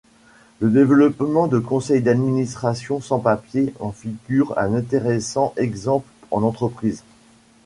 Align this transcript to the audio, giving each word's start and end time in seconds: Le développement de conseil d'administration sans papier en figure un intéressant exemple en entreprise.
Le 0.61 0.71
développement 0.71 1.45
de 1.47 1.59
conseil 1.59 2.01
d'administration 2.01 3.01
sans 3.01 3.19
papier 3.19 3.71
en 3.79 3.91
figure 3.91 4.57
un 4.57 4.73
intéressant 4.73 5.53
exemple 5.57 6.07
en 6.31 6.41
entreprise. 6.41 7.03